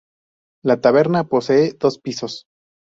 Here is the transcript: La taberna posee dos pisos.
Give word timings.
La 0.65 0.79
taberna 0.81 1.25
posee 1.27 1.73
dos 1.79 1.99
pisos. 1.99 2.45